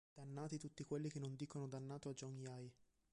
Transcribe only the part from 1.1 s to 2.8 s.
che non dicono dannato a John Jay!